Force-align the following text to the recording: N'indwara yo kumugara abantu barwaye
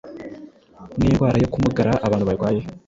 N'indwara 0.97 1.37
yo 1.41 1.49
kumugara 1.53 1.93
abantu 2.05 2.25
barwaye 2.29 2.61